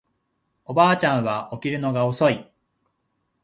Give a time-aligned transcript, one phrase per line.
[0.65, 2.51] おばあちゃんは起きるのが遅い